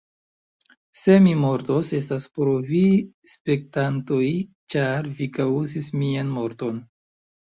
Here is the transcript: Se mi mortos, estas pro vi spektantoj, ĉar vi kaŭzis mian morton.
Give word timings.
Se 0.99 1.17
mi 1.25 1.33
mortos, 1.41 1.89
estas 1.97 2.23
pro 2.37 2.55
vi 2.69 2.79
spektantoj, 3.33 4.25
ĉar 4.75 5.11
vi 5.19 5.27
kaŭzis 5.39 5.91
mian 6.05 6.33
morton. 6.39 6.81